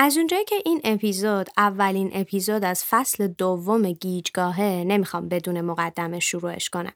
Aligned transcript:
از 0.00 0.16
اونجایی 0.16 0.44
که 0.44 0.56
این 0.64 0.80
اپیزود 0.84 1.48
اولین 1.56 2.10
اپیزود 2.14 2.64
از 2.64 2.84
فصل 2.84 3.26
دوم 3.26 3.92
گیجگاهه 3.92 4.84
نمی‌خوام 4.86 5.28
بدون 5.28 5.60
مقدمه 5.60 6.20
شروعش 6.20 6.70
کنم. 6.70 6.92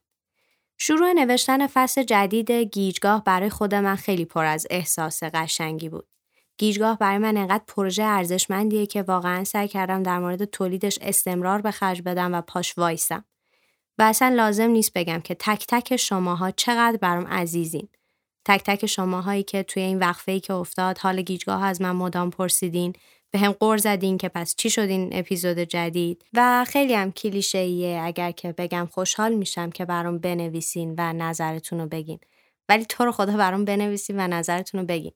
شروع 0.78 1.12
نوشتن 1.12 1.66
فصل 1.66 2.02
جدید 2.02 2.50
گیجگاه 2.50 3.24
برای 3.24 3.50
خود 3.50 3.74
من 3.74 3.96
خیلی 3.96 4.24
پر 4.24 4.44
از 4.44 4.66
احساس 4.70 5.22
قشنگی 5.22 5.88
بود. 5.88 6.08
گیجگاه 6.58 6.98
برای 6.98 7.18
من 7.18 7.36
انقدر 7.36 7.64
پروژه 7.68 8.02
ارزشمندیه 8.02 8.86
که 8.86 9.02
واقعا 9.02 9.44
سعی 9.44 9.68
کردم 9.68 10.02
در 10.02 10.18
مورد 10.18 10.44
تولیدش 10.44 10.98
استمرار 11.02 11.60
به 11.60 11.70
خرج 11.70 12.02
بدم 12.02 12.34
و 12.34 12.40
پاش 12.40 12.78
وایسم. 12.78 13.24
و 13.98 14.02
اصلا 14.02 14.28
لازم 14.28 14.70
نیست 14.70 14.92
بگم 14.92 15.20
که 15.20 15.34
تک 15.34 15.64
تک 15.68 15.96
شماها 15.96 16.50
چقدر 16.50 16.96
برام 16.96 17.26
عزیزین. 17.26 17.88
تک 18.44 18.62
تک 18.66 18.86
شماهایی 18.86 19.42
که 19.42 19.62
توی 19.62 19.82
این 19.82 19.98
وقفه 19.98 20.32
ای 20.32 20.40
که 20.40 20.52
افتاد 20.52 20.98
حال 20.98 21.22
گیجگاه 21.22 21.64
از 21.64 21.82
من 21.82 21.90
مدام 21.90 22.30
پرسیدین. 22.30 22.92
به 23.30 23.38
هم 23.38 23.52
قور 23.52 23.76
زدین 23.76 24.18
که 24.18 24.28
پس 24.28 24.54
چی 24.56 24.70
شد 24.70 24.80
این 24.80 25.10
اپیزود 25.12 25.58
جدید؟ 25.58 26.24
و 26.32 26.64
خیلی 26.68 26.94
هم 26.94 27.12
کلیشه 27.12 27.58
ایه 27.58 28.00
اگر 28.02 28.30
که 28.30 28.52
بگم 28.52 28.88
خوشحال 28.92 29.34
میشم 29.34 29.70
که 29.70 29.84
برام 29.84 30.18
بنویسین 30.18 30.94
و 30.98 31.12
نظرتون 31.12 31.80
رو 31.80 31.86
بگین. 31.86 32.18
ولی 32.68 32.84
تو 32.84 33.04
رو 33.04 33.12
خدا 33.12 33.36
برام 33.36 33.64
بنویسین 33.64 34.20
و 34.20 34.28
نظرتون 34.28 34.80
رو 34.80 34.86
بگین. 34.86 35.12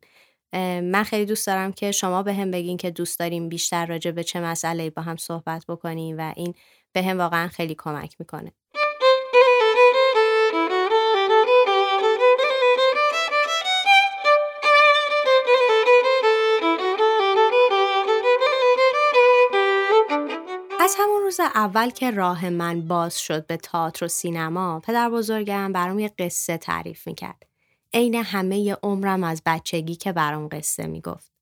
من 0.82 1.02
خیلی 1.02 1.24
دوست 1.24 1.46
دارم 1.46 1.72
که 1.72 1.92
شما 1.92 2.22
به 2.22 2.34
هم 2.34 2.50
بگین 2.50 2.76
که 2.76 2.90
دوست 2.90 3.18
داریم 3.18 3.48
بیشتر 3.48 3.86
راجع 3.86 4.10
به 4.10 4.24
چه 4.24 4.40
مسئله 4.40 4.90
با 4.90 5.02
هم 5.02 5.16
صحبت 5.16 5.64
بکنیم 5.68 6.18
و 6.18 6.32
این 6.36 6.54
به 6.92 7.02
هم 7.02 7.18
واقعا 7.18 7.48
خیلی 7.48 7.74
کمک 7.78 8.16
می‌کنه. 8.18 8.52
روز 21.38 21.50
اول 21.54 21.90
که 21.90 22.10
راه 22.10 22.50
من 22.50 22.88
باز 22.88 23.20
شد 23.20 23.46
به 23.46 23.56
تئاتر 23.56 24.04
و 24.04 24.08
سینما 24.08 24.80
پدر 24.80 25.10
بزرگم 25.10 25.72
برام 25.72 25.98
یه 25.98 26.12
قصه 26.18 26.56
تعریف 26.56 27.06
می‌کرد. 27.06 27.46
عین 27.94 28.14
همه 28.14 28.76
عمرم 28.82 29.24
از 29.24 29.42
بچگی 29.46 29.94
که 29.94 30.12
برام 30.12 30.48
قصه 30.48 30.86
می‌گفت. 30.86 31.32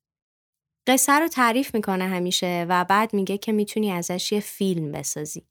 قصه 0.87 1.13
رو 1.13 1.27
تعریف 1.27 1.75
می‌کنه 1.75 2.07
همیشه 2.07 2.65
و 2.69 2.85
بعد 2.85 3.13
میگه 3.13 3.37
که 3.37 3.51
می‌تونی 3.51 3.91
ازش 3.91 4.31
یه 4.31 4.39
فیلم 4.39 4.91
بسازی. 4.91 5.43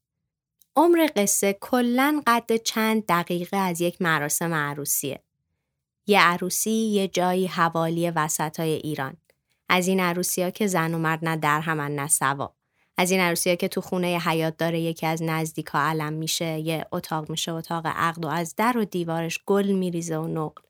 عمر 0.75 1.07
قصه 1.15 1.57
کلا 1.61 2.21
قد 2.27 2.55
چند 2.55 3.05
دقیقه 3.05 3.57
از 3.57 3.81
یک 3.81 4.01
مراسم 4.01 4.53
عروسیه. 4.53 5.23
یه 6.07 6.21
عروسی 6.21 6.71
یه 6.71 7.07
جایی 7.07 7.47
حوالی 7.47 8.09
وسط 8.09 8.59
های 8.59 8.73
ایران. 8.73 9.17
از 9.69 9.87
این 9.87 9.99
عروسی 9.99 10.41
ها 10.43 10.49
که 10.49 10.67
زن 10.67 10.93
و 10.93 10.97
مرد 10.97 11.19
نه 11.25 11.37
در 11.37 11.59
همن 11.59 11.95
نه 11.95 12.07
سوا. 12.07 12.55
از 12.97 13.11
این 13.11 13.19
عروسی 13.19 13.55
که 13.55 13.67
تو 13.67 13.81
خونه 13.81 14.07
حیات 14.07 14.57
داره 14.57 14.79
یکی 14.79 15.05
از 15.05 15.23
نزدیکا 15.23 15.79
علم 15.79 16.13
میشه 16.13 16.59
یه 16.59 16.85
اتاق 16.91 17.29
میشه 17.29 17.51
اتاق 17.51 17.87
عقد 17.87 18.25
و 18.25 18.27
از 18.27 18.55
در 18.55 18.77
و 18.77 18.85
دیوارش 18.85 19.39
گل 19.45 19.71
میریزه 19.71 20.17
و 20.17 20.27
نقل. 20.27 20.61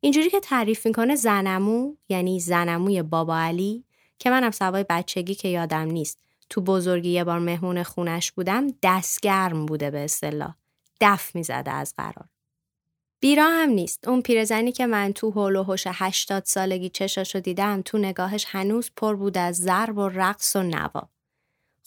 اینجوری 0.00 0.30
که 0.30 0.40
تعریف 0.40 0.86
می‌کنه 0.86 1.16
زنمو 1.16 1.94
یعنی 2.08 2.40
زنموی 2.40 3.02
بابا 3.02 3.38
علی 3.38 3.84
که 4.18 4.30
منم 4.30 4.50
سوای 4.50 4.84
بچگی 4.88 5.34
که 5.34 5.48
یادم 5.48 5.84
نیست. 5.84 6.18
تو 6.50 6.60
بزرگی 6.60 7.10
یه 7.10 7.24
بار 7.24 7.38
مهمون 7.38 7.82
خونش 7.82 8.32
بودم 8.32 8.66
دستگرم 8.82 9.66
بوده 9.66 9.90
به 9.90 9.98
اصطلاح. 10.04 10.54
دف 11.00 11.34
می‌زده 11.34 11.70
از 11.70 11.94
قرار. 11.96 12.28
بیرا 13.20 13.48
هم 13.48 13.68
نیست. 13.68 14.08
اون 14.08 14.22
پیرزنی 14.22 14.72
که 14.72 14.86
من 14.86 15.12
تو 15.12 15.30
هول 15.30 15.56
و 15.56 15.62
هوش 15.62 15.84
هشتاد 15.86 16.42
سالگی 16.44 16.88
چشاشو 16.88 17.40
دیدم 17.40 17.82
تو 17.82 17.98
نگاهش 17.98 18.46
هنوز 18.48 18.90
پر 18.96 19.14
بود 19.14 19.38
از 19.38 19.56
ضرب 19.56 19.98
و 19.98 20.08
رقص 20.08 20.56
و 20.56 20.62
نوا. 20.62 21.08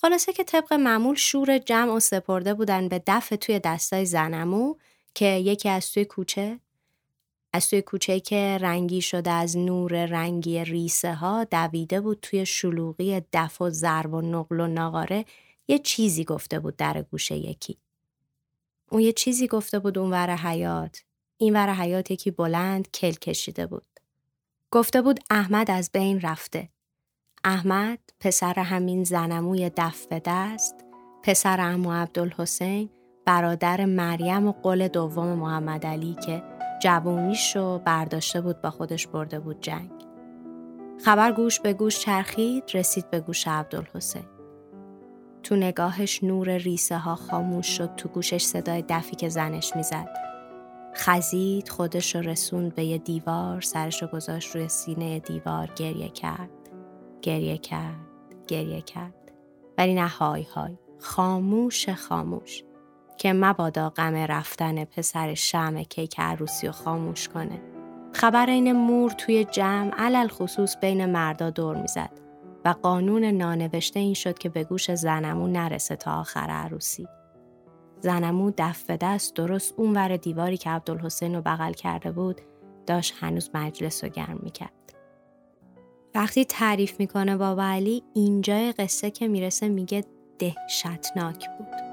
خلاصه 0.02 0.34
که 0.34 0.44
طبق 0.44 0.74
معمول 0.74 1.16
شور 1.16 1.58
جمع 1.58 1.92
و 1.92 2.00
سپرده 2.00 2.54
بودن 2.54 2.88
به 2.88 3.04
دفع 3.08 3.36
توی 3.36 3.60
دستای 3.60 4.06
زنمو 4.06 4.76
که 5.14 5.26
یکی 5.26 5.70
از 5.70 5.92
توی 5.92 6.06
کوچه 6.06 6.60
از 7.54 7.70
توی 7.70 7.82
کوچه 7.82 8.20
که 8.20 8.58
رنگی 8.62 9.02
شده 9.02 9.32
از 9.32 9.58
نور 9.58 10.06
رنگی 10.06 10.64
ریسه 10.64 11.14
ها 11.14 11.44
دویده 11.44 12.02
بود 12.02 12.20
توی 12.22 12.46
شلوغی 12.46 13.22
دف 13.34 13.62
و 13.62 13.70
ضرب 13.70 14.14
و 14.14 14.22
نقل 14.22 14.60
و 14.60 14.68
ناغاره 14.68 15.26
یه 15.68 15.80
چیزی 15.80 16.24
گفته 16.24 16.60
بود 16.60 16.76
در 16.76 17.02
گوشه 17.02 17.36
یکی. 17.36 17.78
اون 18.92 19.02
یه 19.02 19.14
چیزی 19.14 19.48
گفته 19.48 19.80
بود 19.80 19.98
اون 19.98 20.12
ور 20.12 20.36
حیات. 20.36 21.04
این 21.38 21.56
ور 21.56 21.74
حیات 21.74 22.12
یکی 22.12 22.32
بلند 22.32 22.92
کل 22.92 23.12
کشیده 23.12 23.68
بود. 23.68 23.88
گفته 24.72 25.02
بود 25.02 25.20
احمد 25.30 25.72
از 25.72 25.90
بین 25.94 26.22
رفته. 26.22 26.70
احمد 27.44 28.00
پسر 28.20 28.54
همین 28.60 29.04
زنموی 29.04 29.72
دف 29.78 30.06
به 30.08 30.22
دست 30.26 30.76
پسر 31.24 31.62
امو 31.62 31.92
عبدالحسین 31.92 32.90
برادر 33.26 33.86
مریم 33.86 34.48
و 34.48 34.52
قل 34.52 34.88
دوم 34.88 35.28
محمد 35.28 35.86
علی 35.86 36.16
که 36.26 36.44
جوونیشو 36.82 37.80
برداشته 37.80 38.42
بود 38.42 38.62
با 38.62 38.70
خودش 38.70 39.08
برده 39.08 39.40
بود 39.40 39.60
جنگ. 39.62 39.92
خبر 41.06 41.32
گوش 41.32 41.60
به 41.60 41.74
گوش 41.74 42.00
چرخید 42.00 42.64
رسید 42.74 43.10
به 43.10 43.20
گوش 43.20 43.48
عبدالحسین. 43.48 44.26
تو 45.44 45.56
نگاهش 45.56 46.24
نور 46.24 46.58
ریسه 46.58 46.98
ها 46.98 47.16
خاموش 47.16 47.68
شد 47.68 47.96
تو 47.96 48.10
گوشش 48.10 48.44
صدای 48.44 48.84
دفی 48.90 49.16
که 49.16 49.30
زنش 49.30 49.76
می‌زد. 49.76 50.10
خزید 50.96 51.70
خودش 51.70 52.16
رو 52.16 52.22
رسوند 52.22 52.76
به 52.76 52.84
یه 52.84 52.98
دیوار 52.98 53.62
سرش 53.62 54.02
رو 54.02 54.08
گذاشت 54.08 54.56
روی 54.56 54.70
سینه 54.70 55.20
دیوار 55.20 55.70
گریه 55.76 56.10
کرد. 56.10 56.61
گریه 57.22 57.58
کرد 57.58 58.08
گریه 58.48 58.82
کرد. 58.82 59.32
ولی 59.78 59.94
نه 59.94 60.08
های 60.08 60.44
های 60.44 60.78
خاموش 61.00 61.90
خاموش. 61.90 62.64
که 63.18 63.34
مبادا 63.34 63.90
غم 63.90 64.16
رفتن 64.16 64.86
پسر 64.86 65.34
شم 65.34 65.84
کیک 65.84 66.20
عروسی 66.20 66.68
و 66.68 66.72
خاموش 66.72 67.30
کنه. 67.30 67.62
خبر 68.14 68.50
این 68.50 68.72
مور 68.72 69.12
توی 69.12 69.44
جمع 69.44 69.92
علل 69.98 70.28
خصوص 70.28 70.78
بین 70.78 71.06
مردا 71.06 71.50
دور 71.50 71.78
می‌زد 71.78 72.12
و 72.66 72.70
قانون 72.70 73.26
نانوشته 73.26 74.00
این 74.00 74.14
شد 74.14 74.38
که 74.38 74.50
به 74.50 74.64
گوش 74.64 74.92
زنمو 74.92 75.48
نرسه 75.48 75.96
تا 75.96 76.20
آخر 76.20 76.48
عروسی. 76.50 77.08
زنمو 78.00 78.52
دف 78.58 78.84
به 78.84 78.98
دست 78.98 79.36
درست 79.36 79.74
اونور 79.78 80.18
دیواری 80.18 80.58
که 80.58 80.70
عبدالحسین 80.70 81.36
رو 81.36 81.42
بغل 81.42 81.74
کرده 81.74 82.12
بود 82.12 82.42
داشت 82.88 83.14
هنوز 83.20 83.50
مجلس 83.54 84.04
رو 84.04 84.10
گرم 84.10 84.40
می‌کرد. 84.44 84.81
وقتی 86.16 86.46
تعریف 86.46 87.00
می‌کنه 87.00 87.38
بابا 87.38 87.64
علی 87.64 88.04
اینجای 88.14 88.72
قصه 88.72 89.12
که 89.12 89.28
می‌رسه 89.28 89.70
میگه 89.70 90.04
دهشتناک 90.40 91.46
بود. 91.58 91.91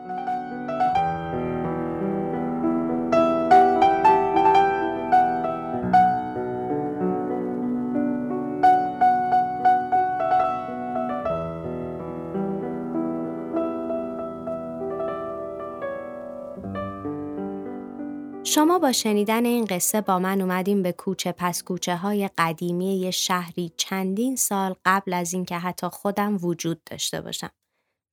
شما 18.49 18.79
با 18.79 18.93
شنیدن 18.93 19.45
این 19.45 19.65
قصه 19.65 20.01
با 20.01 20.19
من 20.19 20.41
اومدیم 20.41 20.83
به 20.83 20.93
کوچه 20.93 21.33
پس 21.33 21.63
کوچه 21.63 21.97
های 21.97 22.31
قدیمی 22.39 23.01
یه 23.01 23.11
شهری 23.11 23.73
چندین 23.77 24.37
سال 24.37 24.75
قبل 24.85 25.13
از 25.13 25.35
اینکه 25.35 25.57
حتی 25.59 25.89
خودم 25.89 26.39
وجود 26.45 26.85
داشته 26.85 27.21
باشم 27.21 27.51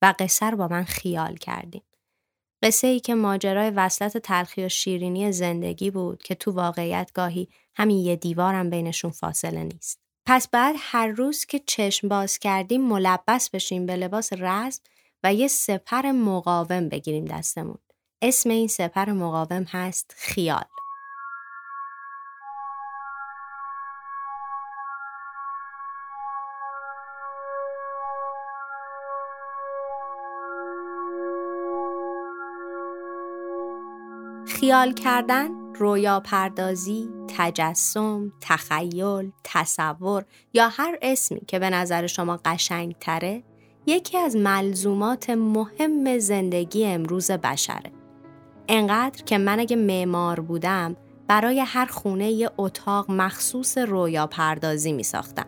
و 0.02 0.14
قصه 0.20 0.50
رو 0.50 0.58
با 0.58 0.68
من 0.68 0.84
خیال 0.84 1.36
کردیم. 1.36 1.82
قصه 2.64 2.88
ای 2.88 3.00
که 3.00 3.16
ماجرای 3.16 3.70
وصلت 3.70 4.18
تلخی 4.18 4.66
و 4.66 4.70
شیرینی 4.70 5.32
زندگی 5.32 5.92
بود 5.92 6.24
که 6.24 6.36
تو 6.36 6.52
واقعیت 6.52 7.12
گاهی 7.14 7.48
همین 7.76 7.98
یه 7.98 8.16
دیوارم 8.16 8.70
بینشون 8.70 9.12
فاصله 9.12 9.64
نیست. 9.64 10.00
پس 10.26 10.48
بعد 10.48 10.76
هر 10.80 11.08
روز 11.08 11.46
که 11.46 11.60
چشم 11.60 12.08
باز 12.08 12.40
کردیم 12.40 12.88
ملبس 12.88 13.50
بشیم 13.50 13.86
به 13.86 13.96
لباس 13.96 14.34
رزم 14.34 14.82
و 15.24 15.34
یه 15.34 15.48
سپر 15.48 16.12
مقاوم 16.12 16.90
بگیریم 16.90 17.26
دستمون. 17.26 17.78
اسم 18.28 18.50
این 18.50 18.68
سپر 18.68 19.12
مقاوم 19.12 19.64
هست 19.64 20.16
خیال. 20.18 20.64
خیال 34.48 34.94
کردن، 34.94 35.50
رویا 35.76 36.20
پردازی، 36.20 37.10
تجسم، 37.38 38.34
تخیل، 38.42 39.32
تصور 39.44 40.26
یا 40.54 40.70
هر 40.70 40.98
اسمی 41.02 41.42
که 41.48 41.60
به 41.60 41.70
نظر 41.70 42.08
شما 42.08 42.40
قشنگ 42.46 42.96
تره 43.00 43.44
یکی 43.86 44.18
از 44.18 44.36
ملزومات 44.36 45.30
مهم 45.30 46.20
زندگی 46.20 46.86
امروز 46.86 47.32
بشره. 47.32 47.95
انقدر 48.68 49.24
که 49.24 49.38
من 49.38 49.60
اگه 49.60 49.76
معمار 49.76 50.40
بودم 50.40 50.96
برای 51.28 51.60
هر 51.60 51.86
خونه 51.86 52.32
یه 52.32 52.50
اتاق 52.58 53.12
مخصوص 53.12 53.78
رویا 53.78 54.28
پردازی 54.28 54.94
می 54.94 55.04
ساختم. 55.04 55.46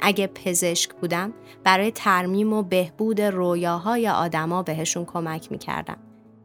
اگه 0.00 0.26
پزشک 0.26 0.94
بودم 0.94 1.32
برای 1.64 1.90
ترمیم 1.90 2.52
و 2.52 2.62
بهبود 2.62 3.20
رویاهای 3.20 4.08
آدما 4.08 4.62
بهشون 4.62 5.04
کمک 5.04 5.52
می‌کردم. 5.52 5.98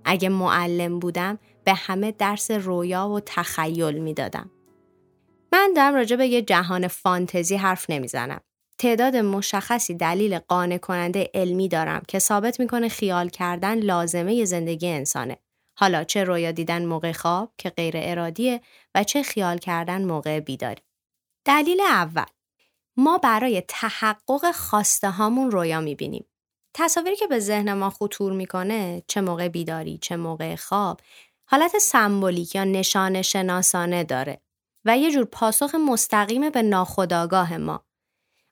اگه 0.05 0.29
معلم 0.29 0.99
بودم 0.99 1.39
به 1.63 1.73
همه 1.73 2.11
درس 2.11 2.51
رویا 2.51 3.09
و 3.09 3.19
تخیل 3.19 3.97
می‌دادم. 3.97 4.51
من 5.51 5.73
دارم 5.75 5.95
راجع 5.95 6.15
به 6.15 6.27
یه 6.27 6.41
جهان 6.41 6.87
فانتزی 6.87 7.55
حرف 7.55 7.89
نمی‌زنم. 7.89 8.41
تعداد 8.77 9.15
مشخصی 9.15 9.93
دلیل 9.93 10.39
قانع 10.39 10.77
کننده 10.77 11.29
علمی 11.33 11.67
دارم 11.67 12.01
که 12.07 12.19
ثابت 12.19 12.59
می‌کنه 12.59 12.89
خیال 12.89 13.29
کردن 13.29 13.79
لازمه 13.79 14.45
زندگی 14.45 14.87
انسانه. 14.87 15.37
حالا 15.77 16.03
چه 16.03 16.23
رویا 16.23 16.51
دیدن 16.51 16.85
موقع 16.85 17.11
خواب 17.11 17.53
که 17.57 17.69
غیر 17.69 17.93
ارادیه 17.97 18.61
و 18.95 19.03
چه 19.03 19.23
خیال 19.23 19.57
کردن 19.57 20.05
موقع 20.05 20.39
بیداری. 20.39 20.81
دلیل 21.45 21.81
اول 21.81 22.25
ما 22.97 23.17
برای 23.17 23.63
تحقق 23.67 24.51
خواسته 24.51 25.09
هامون 25.09 25.51
رویا 25.51 25.81
می‌بینیم. 25.81 26.25
تصاویری 26.73 27.15
که 27.15 27.27
به 27.27 27.39
ذهن 27.39 27.73
ما 27.73 27.89
خطور 27.89 28.33
می‌کنه 28.33 29.03
چه 29.07 29.21
موقع 29.21 29.47
بیداری 29.47 29.97
چه 29.97 30.15
موقع 30.15 30.55
خواب 30.55 31.01
حالت 31.45 31.77
سمبولیک 31.77 32.55
یا 32.55 32.63
نشان 32.63 33.21
شناسانه 33.21 34.03
داره 34.03 34.41
و 34.85 34.97
یه 34.97 35.11
جور 35.11 35.25
پاسخ 35.25 35.75
مستقیم 35.75 36.49
به 36.49 36.61
ناخودآگاه 36.61 37.57
ما. 37.57 37.85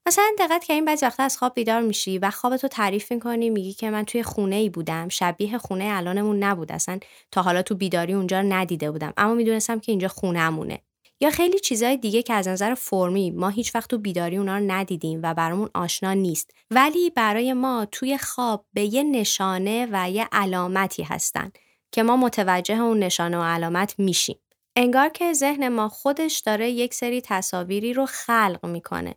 مثلا 0.10 0.32
دقت 0.40 0.70
این 0.70 0.86
بعضی 0.86 1.06
وقتا 1.06 1.24
از 1.24 1.38
خواب 1.38 1.54
بیدار 1.54 1.82
میشی 1.82 2.18
و 2.18 2.30
خوابتو 2.30 2.68
تعریف 2.68 3.12
می‌کنی 3.12 3.50
میگی 3.50 3.74
که 3.74 3.90
من 3.90 4.06
توی 4.06 4.24
خونه 4.24 4.56
ای 4.56 4.70
بودم. 4.70 5.10
شبیه 5.10 5.58
خونه 5.58 5.86
الانمون 5.92 6.44
نبود. 6.44 6.72
اصلا 6.72 7.00
تا 7.32 7.42
حالا 7.42 7.62
تو 7.62 7.76
بیداری 7.76 8.14
اونجا 8.14 8.42
ندیده 8.42 8.92
بودم. 8.92 9.14
اما 9.18 9.34
می‌دونستم 9.34 9.80
که 9.80 9.92
اینجا 9.92 10.08
خونهمونه. 10.08 10.82
یا 11.22 11.30
خیلی 11.30 11.60
چیزهای 11.60 11.98
دیگه 11.98 12.22
که 12.22 12.34
از 12.34 12.48
نظر 12.48 12.74
فرمی 12.74 13.32
ما 13.32 13.50
هیچ 13.50 13.76
وقت 13.76 13.90
تو 13.90 13.98
بیداری 13.98 14.38
اونا 14.38 14.58
رو 14.58 14.64
ندیدیم 14.68 15.20
و 15.24 15.34
برامون 15.34 15.70
آشنا 15.74 16.14
نیست. 16.14 16.52
ولی 16.72 17.10
برای 17.10 17.54
ما 17.54 17.88
توی 17.92 18.18
خواب 18.18 18.66
به 18.74 18.94
یه 18.94 19.04
نشانه 19.04 19.88
و 19.92 20.10
یه 20.10 20.28
علامتی 20.32 21.04
هستن 21.04 21.52
که 21.92 22.04
ما 22.04 22.18
متوجه 22.18 22.82
اون 22.82 23.00
نشانه 23.00 23.38
و 23.38 23.44
علامت 23.44 23.96
میشیم. 23.98 24.40
انگار 24.76 25.10
که 25.10 25.34
ذهن 25.34 25.68
ما 25.68 25.90
خودش 25.90 26.40
داره 26.40 26.70
یک 26.70 26.94
سری 26.94 27.22
تصاویری 27.22 27.94
رو 27.94 28.06
خلق 28.06 28.66
می‌کنه. 28.66 29.16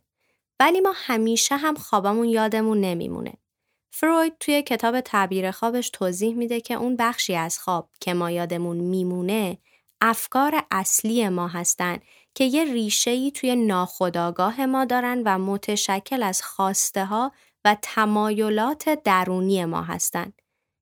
ولی 0.63 0.81
ما 0.81 0.93
همیشه 0.95 1.57
هم 1.57 1.75
خوابمون 1.75 2.29
یادمون 2.29 2.81
نمیمونه 2.81 3.33
فروید 3.91 4.39
توی 4.41 4.63
کتاب 4.63 5.01
تعبیر 5.01 5.51
خوابش 5.51 5.91
توضیح 5.91 6.35
میده 6.35 6.61
که 6.61 6.75
اون 6.75 6.97
بخشی 6.97 7.35
از 7.35 7.59
خواب 7.59 7.89
که 8.01 8.15
ما 8.15 8.31
یادمون 8.31 8.77
میمونه 8.77 9.59
افکار 10.01 10.65
اصلی 10.71 11.29
ما 11.29 11.49
هستن 11.49 11.99
که 12.35 12.45
یه 12.45 12.65
ریشه‌ای 12.65 13.31
توی 13.31 13.57
ناخودآگاه 13.57 14.67
ما 14.67 14.85
دارن 14.85 15.23
و 15.27 15.39
متشکل 15.39 16.23
از 16.23 16.43
خواسته 16.43 17.05
ها 17.05 17.33
و 17.65 17.77
تمایلات 17.83 19.03
درونی 19.05 19.65
ما 19.65 19.83
هستن. 19.83 20.33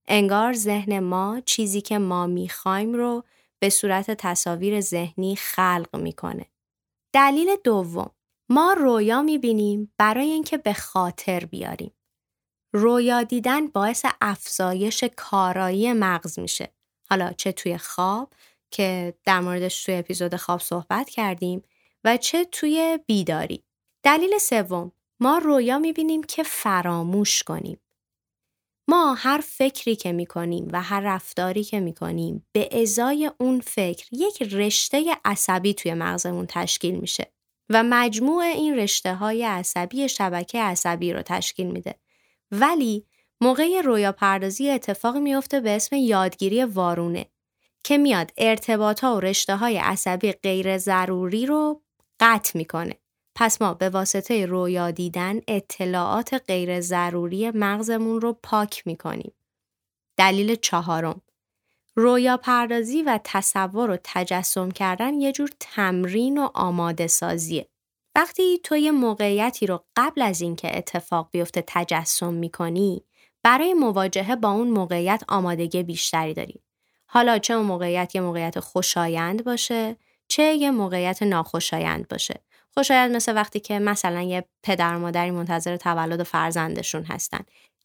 انگار 0.08 0.52
ذهن 0.52 1.00
ما 1.00 1.40
چیزی 1.46 1.80
که 1.80 1.98
ما 1.98 2.26
می‌خوایم 2.26 2.94
رو 2.94 3.24
به 3.58 3.70
صورت 3.70 4.10
تصاویر 4.10 4.80
ذهنی 4.80 5.36
خلق 5.36 5.96
می‌کنه. 5.96 6.46
دلیل 7.12 7.56
دوم 7.64 8.10
ما 8.52 8.72
رویا 8.72 9.22
می‌بینیم 9.22 9.92
برای 9.98 10.30
اینکه 10.30 10.56
به 10.56 10.72
خاطر 10.72 11.44
بیاریم. 11.44 11.92
رویا 12.72 13.22
دیدن 13.22 13.66
باعث 13.66 14.06
افزایش 14.20 15.04
کارایی 15.16 15.92
مغز 15.92 16.38
میشه. 16.38 16.72
حالا 17.10 17.32
چه 17.32 17.52
توی 17.52 17.78
خواب 17.78 18.32
که 18.70 19.14
در 19.24 19.40
موردش 19.40 19.84
توی 19.84 19.94
اپیزود 19.94 20.36
خواب 20.36 20.60
صحبت 20.60 21.10
کردیم 21.10 21.62
و 22.04 22.16
چه 22.16 22.44
توی 22.44 22.98
بیداری. 23.06 23.64
دلیل 24.02 24.38
سوم 24.38 24.92
ما 25.20 25.38
رویا 25.38 25.78
می‌بینیم 25.78 26.22
که 26.22 26.42
فراموش 26.42 27.42
کنیم. 27.42 27.80
ما 28.88 29.14
هر 29.14 29.40
فکری 29.44 29.96
که 29.96 30.12
می‌کنیم 30.12 30.68
و 30.72 30.82
هر 30.82 31.00
رفتاری 31.00 31.64
که 31.64 31.80
می‌کنیم 31.80 32.46
به 32.52 32.82
ازای 32.82 33.30
اون 33.38 33.60
فکر 33.60 34.08
یک 34.12 34.42
رشته 34.42 35.16
عصبی 35.24 35.74
توی 35.74 35.94
مغزمون 35.94 36.46
تشکیل 36.46 36.94
میشه 36.94 37.32
و 37.70 37.82
مجموع 37.82 38.42
این 38.42 38.76
رشته 38.76 39.14
های 39.14 39.44
عصبی 39.44 40.08
شبکه 40.08 40.62
عصبی 40.62 41.12
رو 41.12 41.22
تشکیل 41.22 41.66
میده. 41.66 41.94
ولی 42.50 43.06
موقع 43.40 43.80
رویا 43.80 44.12
پردازی 44.12 44.70
اتفاقی 44.70 45.20
میفته 45.20 45.60
به 45.60 45.76
اسم 45.76 45.96
یادگیری 45.96 46.64
وارونه 46.64 47.26
که 47.84 47.98
میاد 47.98 48.32
ارتباط 48.36 49.00
ها 49.00 49.16
و 49.16 49.20
رشته 49.20 49.56
های 49.56 49.78
عصبی 49.78 50.32
غیر 50.32 50.78
ضروری 50.78 51.46
رو 51.46 51.82
قطع 52.20 52.58
می‌کنه. 52.58 52.96
پس 53.34 53.62
ما 53.62 53.74
به 53.74 53.88
واسطه 53.88 54.46
رویا 54.46 54.90
دیدن 54.90 55.40
اطلاعات 55.48 56.34
غیر 56.48 56.80
ضروری 56.80 57.50
مغزمون 57.50 58.20
رو 58.20 58.32
پاک 58.42 58.82
می‌کنیم. 58.86 59.32
دلیل 60.16 60.54
چهارم 60.54 61.22
رویا 61.96 62.36
پردازی 62.36 63.02
و 63.02 63.20
تصور 63.24 63.90
و 63.90 63.96
تجسم 64.04 64.70
کردن 64.70 65.14
یه 65.14 65.32
جور 65.32 65.50
تمرین 65.60 66.38
و 66.38 66.48
آماده 66.54 67.06
سازیه. 67.06 67.68
وقتی 68.14 68.58
تو 68.64 68.76
یه 68.76 68.90
موقعیتی 68.90 69.66
رو 69.66 69.84
قبل 69.96 70.22
از 70.22 70.40
اینکه 70.40 70.78
اتفاق 70.78 71.28
بیفته 71.32 71.64
تجسم 71.66 72.34
می‌کنی 72.34 73.04
برای 73.42 73.74
مواجهه 73.74 74.36
با 74.36 74.50
اون 74.50 74.70
موقعیت 74.70 75.22
آمادگی 75.28 75.82
بیشتری 75.82 76.34
داری. 76.34 76.62
حالا 77.06 77.38
چه 77.38 77.54
اون 77.54 77.66
موقعیت 77.66 78.14
یه 78.14 78.20
موقعیت 78.20 78.60
خوشایند 78.60 79.44
باشه 79.44 79.96
چه 80.28 80.42
یه 80.42 80.70
موقعیت 80.70 81.22
ناخوشایند 81.22 82.08
باشه 82.08 82.40
خوشایند 82.74 83.16
مثل 83.16 83.34
وقتی 83.34 83.60
که 83.60 83.78
مثلا 83.78 84.22
یه 84.22 84.44
پدر 84.62 84.96
مادری 84.96 85.30
منتظر 85.30 85.76
تولد 85.76 86.22
فرزندشون 86.22 87.04
هستن 87.04 87.40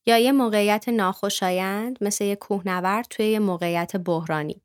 یا 0.06 0.18
یه 0.18 0.32
موقعیت 0.32 0.90
ناخوشایند 0.90 1.98
مثل 2.02 2.24
یه 2.24 2.36
کوهنورد 2.36 3.06
توی 3.10 3.26
یه 3.26 3.40
موقعیت 3.40 3.96
بحرانی 3.96 4.62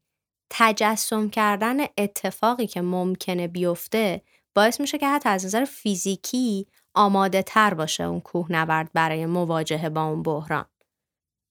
تجسم 0.51 1.29
کردن 1.29 1.77
اتفاقی 1.99 2.67
که 2.67 2.81
ممکنه 2.81 3.49
بیفته 3.49 4.23
باعث 4.55 4.81
میشه 4.81 4.99
که 4.99 5.09
حتی 5.09 5.29
از 5.29 5.45
نظر 5.45 5.65
فیزیکی 5.65 6.67
آماده 6.95 7.43
تر 7.43 7.75
باشه 7.75 8.05
اون 8.05 8.21
کوهنورد 8.21 8.91
برای 8.95 9.27
مواجهه 9.27 9.89
با 9.89 10.05
اون 10.05 10.23
بحران 10.23 10.65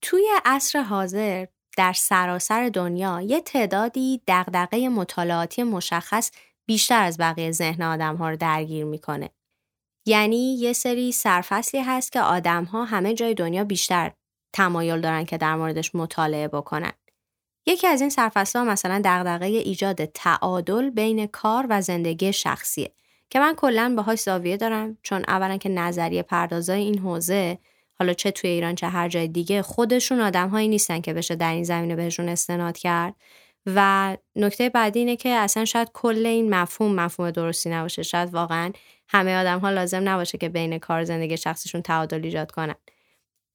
توی 0.02 0.28
عصر 0.44 0.82
حاضر 0.82 1.46
در 1.76 1.92
سراسر 1.92 2.68
دنیا 2.68 3.20
یه 3.20 3.40
تعدادی 3.40 4.22
دغدغه 4.26 4.88
مطالعاتی 4.88 5.62
مشخص 5.62 6.30
بیشتر 6.66 7.02
از 7.02 7.18
بقیه 7.18 7.52
ذهن 7.52 7.82
آدم 7.82 8.16
ها 8.16 8.30
رو 8.30 8.36
درگیر 8.36 8.84
می‌کنه. 8.84 9.30
یعنی 10.06 10.54
یه 10.54 10.72
سری 10.72 11.12
سرفصلی 11.12 11.80
هست 11.80 12.12
که 12.12 12.20
آدم 12.20 12.64
ها 12.64 12.84
همه 12.84 13.14
جای 13.14 13.34
دنیا 13.34 13.64
بیشتر 13.64 14.12
تمایل 14.52 15.00
دارن 15.00 15.24
که 15.24 15.38
در 15.38 15.54
موردش 15.54 15.94
مطالعه 15.94 16.48
بکنن. 16.48 16.92
یکی 17.66 17.86
از 17.86 18.00
این 18.00 18.10
سرفصل 18.10 18.58
ها 18.58 18.64
مثلا 18.64 19.00
دغدغه 19.04 19.46
ایجاد 19.46 20.04
تعادل 20.04 20.90
بین 20.90 21.26
کار 21.26 21.66
و 21.70 21.80
زندگی 21.82 22.32
شخصیه 22.32 22.92
که 23.30 23.40
من 23.40 23.54
کلا 23.54 23.94
باهاش 23.96 24.20
زاویه 24.20 24.56
دارم 24.56 24.98
چون 25.02 25.24
اولا 25.28 25.56
که 25.56 25.68
نظریه 25.68 26.22
پردازای 26.22 26.80
این 26.80 26.98
حوزه 26.98 27.58
حالا 27.98 28.12
چه 28.12 28.30
توی 28.30 28.50
ایران 28.50 28.74
چه 28.74 28.86
هر 28.88 29.08
جای 29.08 29.28
دیگه 29.28 29.62
خودشون 29.62 30.20
آدم 30.20 30.48
هایی 30.48 30.68
نیستن 30.68 31.00
که 31.00 31.12
بشه 31.12 31.34
در 31.34 31.52
این 31.52 31.64
زمینه 31.64 31.96
بهشون 31.96 32.28
استناد 32.28 32.78
کرد 32.78 33.14
و 33.66 34.16
نکته 34.36 34.68
بعدی 34.68 34.98
اینه 34.98 35.16
که 35.16 35.28
اصلا 35.28 35.64
شاید 35.64 35.90
کل 35.94 36.26
این 36.26 36.54
مفهوم 36.54 36.94
مفهوم 36.94 37.30
درستی 37.30 37.70
نباشه 37.70 38.02
شاید 38.02 38.34
واقعا 38.34 38.72
همه 39.12 39.36
آدم 39.36 39.58
ها 39.58 39.70
لازم 39.70 40.08
نباشه 40.08 40.38
که 40.38 40.48
بین 40.48 40.78
کار 40.78 41.04
زندگی 41.04 41.36
شخصشون 41.36 41.82
تعادل 41.82 42.24
ایجاد 42.24 42.50
کنن 42.50 42.74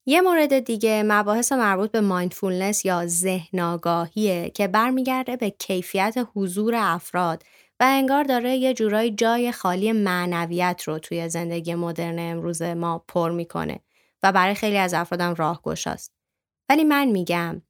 یه 0.06 0.22
مورد 0.22 0.60
دیگه 0.60 1.04
مباحث 1.04 1.52
مربوط 1.52 1.92
به 1.92 2.02
مایندفولنس 2.02 2.86
یا 2.86 3.08
ذهن 3.08 3.60
آگاهیه 3.60 4.50
که 4.50 4.68
برمیگرده 4.68 5.36
به 5.36 5.50
کیفیت 5.50 6.28
حضور 6.36 6.76
افراد 6.78 7.44
و 7.80 7.84
انگار 7.88 8.24
داره 8.24 8.56
یه 8.56 8.74
جورایی 8.74 9.12
جای 9.12 9.52
خالی 9.52 9.92
معنویت 9.92 10.84
رو 10.86 11.00
توی 11.00 11.30
زندگی 11.30 11.76
مدرن 11.76 12.20
امروز 12.20 12.62
ما 12.62 13.06
پر 13.08 13.32
می‌کنه 13.32 13.80
و 14.24 14.32
برای 14.32 14.56
خیلی 14.56 14.78
از 14.78 14.94
افرادم 14.94 15.34
راهگشاست. 15.34 16.12
ولی 16.70 16.84
من 16.84 17.06
میگم 17.06 17.62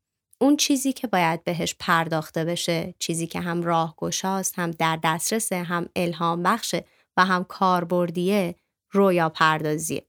اون 0.42 0.58
چیزی 0.58 0.94
که 0.94 1.08
باید 1.08 1.44
بهش 1.44 1.76
پرداخته 1.80 2.46
بشه، 2.46 2.94
چیزی 3.00 3.28
که 3.28 3.40
هم 3.40 3.64
راهگشاست، 3.64 4.60
هم 4.60 4.72
در 4.72 5.00
دسترسه، 5.04 5.64
هم 5.64 5.90
الهام 5.96 6.44
بخشه 6.44 6.86
و 7.18 7.26
هم 7.26 7.44
کاربردیه، 7.44 8.56
رویا 8.92 9.30
پردازیه. 9.30 10.06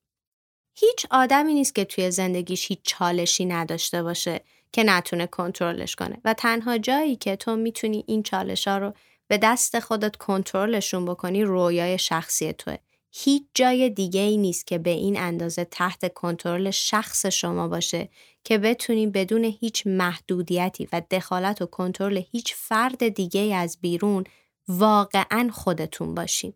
هیچ 0.75 1.07
آدمی 1.11 1.55
نیست 1.55 1.75
که 1.75 1.85
توی 1.85 2.11
زندگیش 2.11 2.69
هیچ 2.69 2.79
چالشی 2.83 3.45
نداشته 3.45 4.03
باشه 4.03 4.41
که 4.73 4.85
نتونه 4.85 5.27
کنترلش 5.27 5.97
کنه 5.97 6.17
و 6.25 6.35
تنها 6.35 6.79
جایی 6.79 7.17
که 7.17 7.37
تو 7.37 7.57
می‌تونی 7.57 8.05
این 8.07 8.23
چالش 8.23 8.69
ها 8.69 8.79
رو 8.79 8.93
به 9.29 9.39
دست 9.39 9.79
خودت 9.79 10.17
کنترلشون 10.17 11.05
بکنی 11.05 11.45
رویای 11.45 11.99
شخصی 11.99 12.53
توه. 12.53 12.77
هیچ 13.11 13.43
جای 13.55 13.91
دیگه 13.91 14.21
ای 14.21 14.37
نیست 14.37 14.67
که 14.67 14.79
به 14.79 14.91
این 14.91 15.21
اندازه 15.21 15.65
تحت 15.65 16.15
کنترل 16.15 16.71
شخص 16.71 17.27
شما 17.27 17.69
باشه 17.69 18.09
که 18.45 18.59
بتونی 18.59 19.07
بدون 19.07 19.45
هیچ 19.45 19.87
محدودیتی 19.87 20.89
و 20.93 21.03
دخالت 21.11 21.63
و 21.63 21.67
کنترل 21.67 22.23
هیچ 22.33 22.55
فرد 22.55 23.09
دیگه 23.09 23.55
از 23.55 23.79
بیرون 23.81 24.25
واقعا 24.69 25.51
خودتون 25.53 26.15
باشین. 26.15 26.53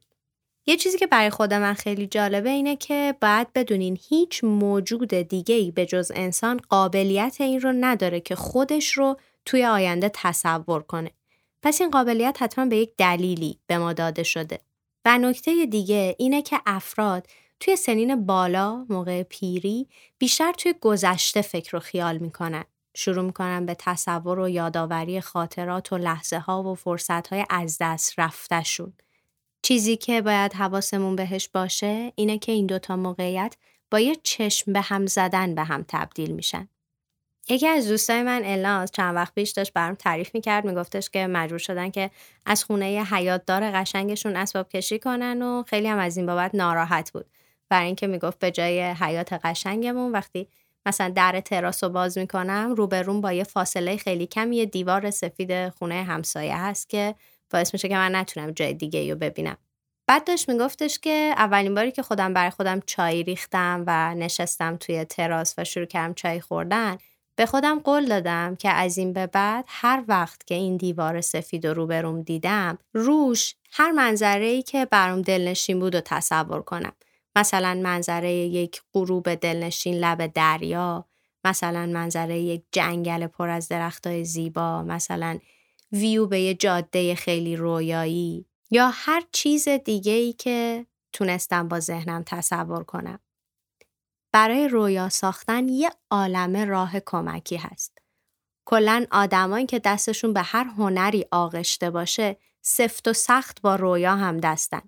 یه 0.66 0.76
چیزی 0.76 0.98
که 0.98 1.06
برای 1.06 1.30
خود 1.30 1.54
من 1.54 1.74
خیلی 1.74 2.06
جالبه 2.06 2.50
اینه 2.50 2.76
که 2.76 3.14
باید 3.20 3.52
بدونین 3.52 3.98
هیچ 4.08 4.44
موجود 4.44 5.14
دیگه 5.14 5.54
ای 5.54 5.70
به 5.70 5.86
جز 5.86 6.12
انسان 6.14 6.60
قابلیت 6.68 7.36
این 7.40 7.60
رو 7.60 7.72
نداره 7.72 8.20
که 8.20 8.34
خودش 8.34 8.92
رو 8.92 9.16
توی 9.44 9.64
آینده 9.64 10.10
تصور 10.14 10.82
کنه. 10.82 11.10
پس 11.62 11.80
این 11.80 11.90
قابلیت 11.90 12.36
حتما 12.40 12.66
به 12.66 12.76
یک 12.76 12.92
دلیلی 12.98 13.58
به 13.66 13.78
ما 13.78 13.92
داده 13.92 14.22
شده. 14.22 14.58
و 15.04 15.18
نکته 15.18 15.66
دیگه 15.66 16.16
اینه 16.18 16.42
که 16.42 16.60
افراد 16.66 17.26
توی 17.60 17.76
سنین 17.76 18.26
بالا 18.26 18.86
موقع 18.88 19.22
پیری 19.22 19.88
بیشتر 20.18 20.52
توی 20.52 20.74
گذشته 20.80 21.42
فکر 21.42 21.76
و 21.76 21.80
خیال 21.80 22.18
می‌کنن. 22.18 22.64
شروع 22.94 23.24
می‌کنن 23.24 23.66
به 23.66 23.76
تصور 23.78 24.38
و 24.38 24.48
یادآوری 24.48 25.20
خاطرات 25.20 25.92
و 25.92 25.98
لحظه 25.98 26.38
ها 26.38 26.62
و 26.62 26.74
فرصت 26.74 27.28
های 27.28 27.44
از 27.50 27.76
دست 27.80 28.14
رفتشون. 28.18 28.92
چیزی 29.62 29.96
که 29.96 30.22
باید 30.22 30.52
حواسمون 30.52 31.16
بهش 31.16 31.48
باشه 31.48 32.12
اینه 32.14 32.38
که 32.38 32.52
این 32.52 32.66
دوتا 32.66 32.96
موقعیت 32.96 33.56
با 33.90 34.00
یه 34.00 34.16
چشم 34.22 34.72
به 34.72 34.80
هم 34.80 35.06
زدن 35.06 35.54
به 35.54 35.64
هم 35.64 35.84
تبدیل 35.88 36.30
میشن. 36.30 36.68
یکی 37.48 37.68
از 37.68 37.88
دوستای 37.88 38.22
من 38.22 38.42
الناز 38.44 38.90
چند 38.90 39.16
وقت 39.16 39.34
پیش 39.34 39.50
داشت 39.50 39.72
برام 39.72 39.94
تعریف 39.94 40.34
می‌کرد 40.34 40.64
میگفتش 40.64 41.10
که 41.10 41.26
مجبور 41.26 41.58
شدن 41.58 41.90
که 41.90 42.10
از 42.46 42.64
خونه 42.64 42.86
حیاتدار 42.86 43.70
قشنگشون 43.70 44.36
اسباب 44.36 44.68
کشی 44.68 44.98
کنن 44.98 45.42
و 45.42 45.62
خیلی 45.62 45.88
هم 45.88 45.98
از 45.98 46.16
این 46.16 46.26
بابت 46.26 46.54
ناراحت 46.54 47.12
بود 47.12 47.26
برای 47.68 47.86
اینکه 47.86 48.06
می‌گفت 48.06 48.38
به 48.38 48.50
جای 48.50 48.80
حیات 48.82 49.32
قشنگمون 49.32 50.12
وقتی 50.12 50.48
مثلا 50.86 51.08
در 51.08 51.40
تراس 51.40 51.84
رو 51.84 51.90
باز 51.90 52.18
می‌کنم 52.18 52.74
روبروم 52.76 53.20
با 53.20 53.32
یه 53.32 53.44
فاصله 53.44 53.96
خیلی 53.96 54.26
کم 54.26 54.52
یه 54.52 54.66
دیوار 54.66 55.10
سفید 55.10 55.68
خونه 55.68 56.02
همسایه 56.02 56.56
هست 56.56 56.88
که 56.88 57.14
باعث 57.50 57.74
میشه 57.74 57.88
که 57.88 57.94
من 57.94 58.14
نتونم 58.14 58.50
جای 58.50 58.74
دیگه 58.74 59.12
رو 59.12 59.18
ببینم. 59.18 59.56
بعد 60.06 60.24
داشت 60.26 60.48
میگفتش 60.48 60.98
که 60.98 61.34
اولین 61.36 61.74
باری 61.74 61.92
که 61.92 62.02
خودم 62.02 62.34
برای 62.34 62.50
خودم 62.50 62.80
چای 62.86 63.22
ریختم 63.22 63.84
و 63.86 64.14
نشستم 64.14 64.76
توی 64.76 65.04
تراس 65.04 65.54
و 65.58 65.64
شروع 65.64 65.86
کردم 65.86 66.14
چای 66.14 66.40
خوردن 66.40 66.98
به 67.36 67.46
خودم 67.46 67.78
قول 67.78 68.08
دادم 68.08 68.56
که 68.56 68.68
از 68.68 68.98
این 68.98 69.12
به 69.12 69.26
بعد 69.26 69.64
هر 69.68 70.04
وقت 70.08 70.46
که 70.46 70.54
این 70.54 70.76
دیوار 70.76 71.20
سفید 71.20 71.64
و 71.64 71.74
روبروم 71.74 72.22
دیدم 72.22 72.78
روش 72.94 73.54
هر 73.72 73.90
منظره 73.90 74.46
ای 74.46 74.62
که 74.62 74.84
برام 74.84 75.22
دلنشین 75.22 75.80
بود 75.80 75.94
و 75.94 76.00
تصور 76.00 76.62
کنم. 76.62 76.92
مثلا 77.36 77.74
منظره 77.82 78.32
یک 78.32 78.82
غروب 78.94 79.34
دلنشین 79.34 79.94
لب 79.94 80.26
دریا 80.26 81.04
مثلا 81.44 81.86
منظره 81.86 82.38
یک 82.38 82.62
جنگل 82.72 83.26
پر 83.26 83.48
از 83.48 83.68
درختای 83.68 84.24
زیبا 84.24 84.82
مثلا 84.82 85.38
ویو 85.92 86.26
به 86.26 86.40
یه 86.40 86.54
جاده 86.54 87.14
خیلی 87.14 87.56
رویایی 87.56 88.46
یا 88.70 88.90
هر 88.94 89.22
چیز 89.32 89.68
دیگه 89.68 90.12
ای 90.12 90.32
که 90.32 90.86
تونستم 91.12 91.68
با 91.68 91.80
ذهنم 91.80 92.22
تصور 92.26 92.84
کنم. 92.84 93.18
برای 94.32 94.68
رویا 94.68 95.08
ساختن 95.08 95.68
یه 95.68 95.90
عالم 96.10 96.56
راه 96.56 97.00
کمکی 97.00 97.56
هست. 97.56 97.98
کلا 98.64 99.06
آدمایی 99.10 99.66
که 99.66 99.78
دستشون 99.78 100.32
به 100.32 100.42
هر 100.42 100.64
هنری 100.64 101.24
آغشته 101.30 101.90
باشه 101.90 102.36
سفت 102.62 103.08
و 103.08 103.12
سخت 103.12 103.60
با 103.60 103.76
رویا 103.76 104.16
هم 104.16 104.38
دستن. 104.38 104.82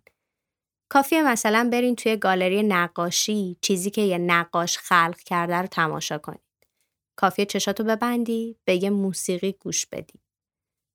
کافیه 0.88 1.22
مثلا 1.22 1.68
برین 1.72 1.96
توی 1.96 2.16
گالری 2.16 2.62
نقاشی 2.62 3.56
چیزی 3.60 3.90
که 3.90 4.02
یه 4.02 4.18
نقاش 4.18 4.78
خلق 4.78 5.18
کرده 5.18 5.56
رو 5.56 5.66
تماشا 5.66 6.18
کنید. 6.18 6.40
کافیه 7.16 7.46
چشاتو 7.46 7.84
ببندی 7.84 8.58
به 8.64 8.82
یه 8.82 8.90
موسیقی 8.90 9.52
گوش 9.52 9.86
بدی. 9.86 10.21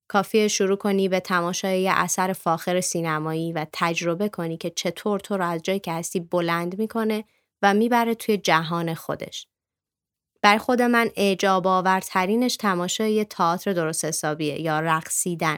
کافیه 0.08 0.48
شروع 0.48 0.78
کنی 0.78 1.10
به 1.10 1.20
تماشای 1.20 1.82
یه 1.82 1.92
اثر 1.96 2.34
فاخر 2.34 2.82
سینمایی 2.82 3.54
و 3.54 3.66
تجربه 3.74 4.30
کنی 4.30 4.58
که 4.58 4.70
چطور 4.70 5.20
تو 5.20 5.38
رو 5.38 5.46
از 5.46 5.62
جایی 5.62 5.80
که 5.80 5.94
هستی 5.94 6.20
بلند 6.20 6.80
می‌کنه 6.80 7.24
و 7.62 7.74
می‌بره 7.74 8.16
توی 8.16 8.38
جهان 8.38 8.94
خودش. 8.94 9.48
برای 10.42 10.60
خود 10.60 10.82
من 10.82 11.10
اعجاب 11.16 11.68
آورترینش 11.68 12.56
تماشای 12.56 13.26
تئاتر 13.26 13.74
درست 13.74 14.06
حسابیه 14.06 14.62
یا 14.62 14.80
رقصیدن. 14.80 15.58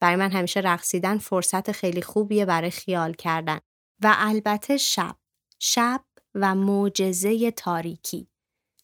برای 0.00 0.16
من 0.16 0.30
همیشه 0.30 0.60
رقصیدن 0.60 1.18
فرصت 1.18 1.72
خیلی 1.72 2.02
خوبیه 2.02 2.44
برای 2.44 2.70
خیال 2.70 3.12
کردن. 3.12 3.58
و 4.02 4.14
البته 4.18 4.76
شب. 4.76 5.16
شب 5.58 6.04
و 6.34 6.54
معجزه 6.54 7.50
تاریکی. 7.50 8.28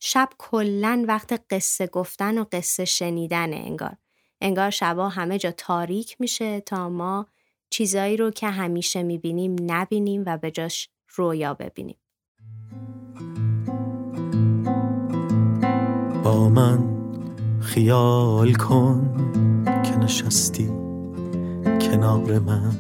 شب 0.01 0.29
کلا 0.39 1.05
وقت 1.09 1.45
قصه 1.51 1.87
گفتن 1.87 2.39
و 2.39 2.45
قصه 2.53 2.85
شنیدن 2.85 3.55
انگار. 3.55 3.97
انگار 4.41 4.71
شبا 4.71 5.09
همه 5.09 5.39
جا 5.39 5.51
تاریک 5.51 6.17
میشه 6.21 6.61
تا 6.61 6.89
ما 6.89 7.27
چیزایی 7.71 8.17
رو 8.17 8.31
که 8.31 8.49
همیشه 8.49 9.03
می‌بینیم 9.03 9.57
نبینیم 9.67 10.23
و 10.27 10.39
به 10.39 10.51
جاش 10.51 10.89
رویا 11.15 11.55
ببینیم. 11.55 11.97
با 16.25 16.49
من 16.49 16.79
خیال 17.61 18.53
کن 18.53 19.15
که 19.85 19.97
نشستی 19.97 20.67
کنار 21.81 22.39
من 22.39 22.73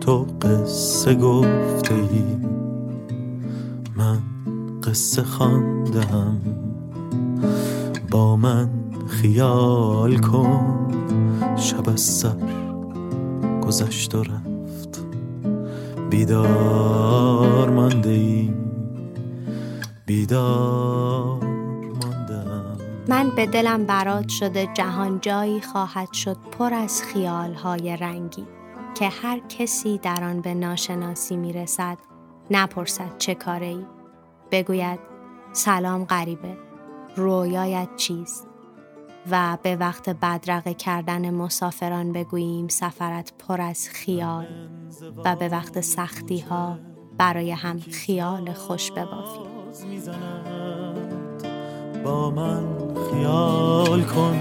تو 0.00 0.26
قصه 0.42 1.14
گفته 1.14 1.94
من 3.96 4.22
قصه 4.82 5.22
خواندم 5.22 6.40
با 8.10 8.36
من 8.36 8.75
خیال 9.22 10.18
کن 10.18 10.88
شب 11.56 11.88
از 11.88 12.00
سر 12.00 12.36
گذشت 13.62 14.14
و 14.14 14.22
رفت. 14.22 15.06
بیدار 16.10 17.70
مانده 17.70 18.10
ای 18.10 18.54
بیدار 20.06 21.44
ماندم 22.02 22.78
من 23.08 23.30
به 23.36 23.46
دلم 23.46 23.84
برات 23.84 24.28
شده 24.28 24.68
جهان 24.74 25.20
جایی 25.20 25.60
خواهد 25.60 26.12
شد 26.12 26.36
پر 26.58 26.74
از 26.74 27.02
خیال 27.02 27.54
های 27.54 27.96
رنگی 27.96 28.46
که 28.94 29.08
هر 29.08 29.40
کسی 29.48 29.98
در 29.98 30.24
آن 30.24 30.40
به 30.40 30.54
ناشناسی 30.54 31.36
می‌رسد 31.36 31.98
نپرسد 32.50 33.18
چه 33.18 33.34
کاره 33.34 33.66
ای 33.66 33.84
بگوید 34.50 34.98
سلام 35.52 36.04
غریبه 36.04 36.56
رویایت 37.16 37.88
چیست؟ 37.96 38.55
و 39.30 39.58
به 39.62 39.76
وقت 39.76 40.08
بدرقه 40.08 40.74
کردن 40.74 41.30
مسافران 41.30 42.12
بگوییم 42.12 42.68
سفرت 42.68 43.32
پر 43.38 43.60
از 43.60 43.88
خیال 43.88 44.46
و 45.24 45.36
به 45.36 45.48
وقت 45.48 45.80
سختی 45.80 46.40
ها 46.40 46.78
برای 47.18 47.50
هم 47.50 47.80
خیال 47.80 48.52
خوش 48.52 48.90
ببافیم. 48.90 49.46
با 52.04 52.30
من 52.30 52.64
خیال 53.10 54.02
کن 54.02 54.38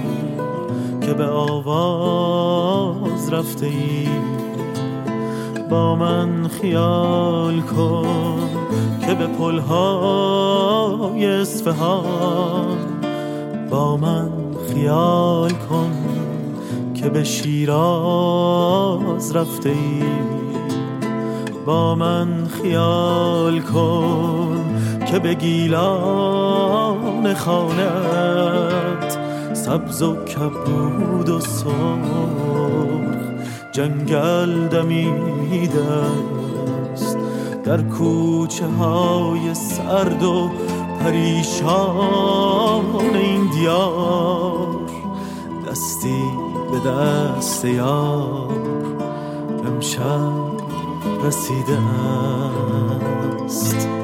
که 1.01 1.13
به 1.13 1.25
آواز 1.25 3.33
رفته 3.33 3.65
ای 3.65 4.07
با 5.69 5.95
من 5.95 6.47
خیال 6.47 7.61
کن 7.61 8.49
که 9.05 9.13
به 9.13 9.27
پلهای 9.27 11.25
اصفهان. 11.25 12.77
با 13.69 13.97
من 13.97 14.34
خیال 14.75 15.51
کن 15.51 15.91
که 16.93 17.09
به 17.09 17.23
شیراز 17.23 17.75
رفته 19.35 19.69
ای. 19.69 20.03
با 21.65 21.95
من 21.95 22.47
خیال 22.61 23.59
کن 23.59 24.57
که 25.11 25.19
به 25.19 25.33
گیلان 25.33 27.33
خانت 27.33 29.17
سبز 29.53 30.01
و 30.01 30.15
کبود 30.15 31.29
و 31.29 31.39
سرخ 31.39 31.71
جنگل 33.71 34.67
دمیده 34.67 35.83
است. 36.93 37.17
در 37.63 37.81
کوچه 37.81 38.65
های 38.65 39.53
سرد 39.53 40.23
و 40.23 40.49
پریشان 41.05 42.85
این 43.15 43.49
دیار 43.49 44.67
دستی 45.67 46.23
به 46.71 46.79
دست 46.89 47.65
یار 47.65 48.49
امشب 49.65 50.31
رسیده 51.23 51.77
است. 53.45 53.94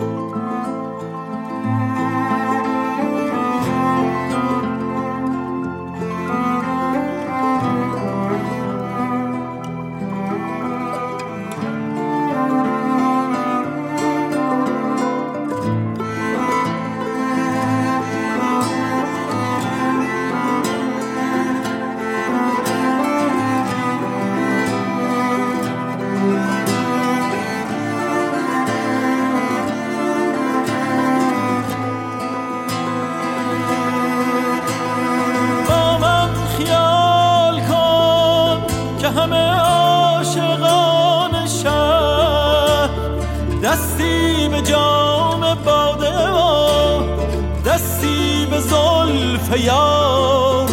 به 48.49 48.59
زلف 48.59 49.63
یار 49.65 50.67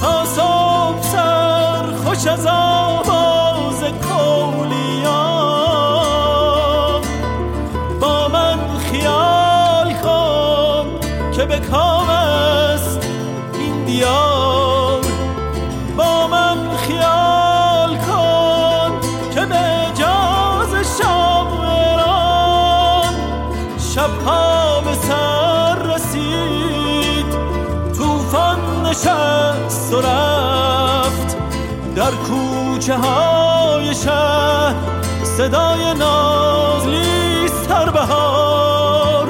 تا 0.00 0.24
صبح 0.24 1.02
سر 1.02 1.92
خوش 2.04 2.26
از 2.26 2.46
آن 2.46 2.65
نشست 29.16 29.94
و 29.94 30.00
رفت 30.00 31.36
در 31.96 32.10
کوچه 32.10 32.96
های 32.96 33.94
شهر. 33.94 34.74
صدای 35.24 35.94
نازلی 35.94 37.48
سر 37.48 37.90
بهار. 37.90 39.28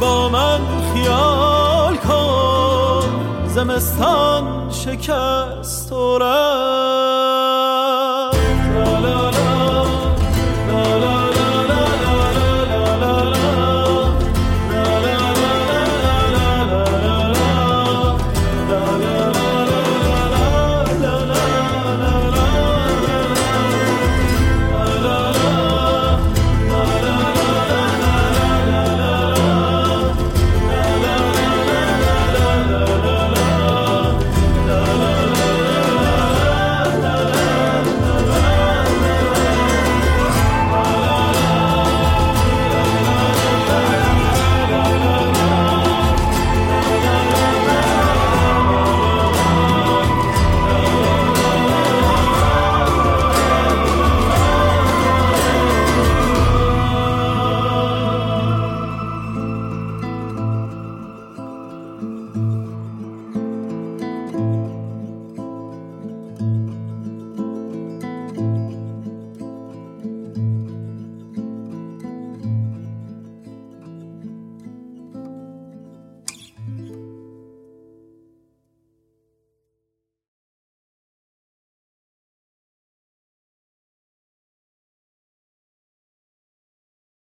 با 0.00 0.28
من 0.28 0.60
خیال 0.94 1.96
کن 1.96 3.08
زمستان 3.46 4.70
شکست 4.70 5.92
و 5.92 6.18
رفت. 6.18 7.35